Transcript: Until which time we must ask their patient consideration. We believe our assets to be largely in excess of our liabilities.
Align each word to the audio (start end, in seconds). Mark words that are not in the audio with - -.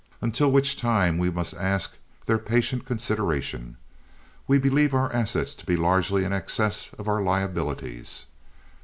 Until 0.19 0.51
which 0.51 0.77
time 0.77 1.19
we 1.19 1.29
must 1.29 1.53
ask 1.53 1.95
their 2.25 2.39
patient 2.39 2.85
consideration. 2.87 3.77
We 4.47 4.57
believe 4.57 4.95
our 4.95 5.13
assets 5.13 5.53
to 5.53 5.63
be 5.67 5.75
largely 5.77 6.23
in 6.23 6.33
excess 6.33 6.89
of 6.97 7.07
our 7.07 7.21
liabilities. 7.21 8.25